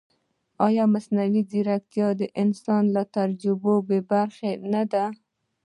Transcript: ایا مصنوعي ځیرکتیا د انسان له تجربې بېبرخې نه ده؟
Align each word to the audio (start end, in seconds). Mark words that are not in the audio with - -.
ایا 0.67 0.83
مصنوعي 0.93 1.41
ځیرکتیا 1.51 2.07
د 2.19 2.21
انسان 2.41 2.83
له 2.95 3.03
تجربې 3.15 3.75
بېبرخې 3.87 4.51
نه 4.73 4.83
ده؟ 4.91 5.05